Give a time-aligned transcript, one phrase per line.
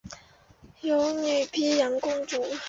[0.81, 2.43] 有女沘阳公主。